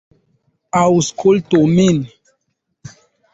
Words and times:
Aŭskultu 0.79 1.61
min. 1.75 2.01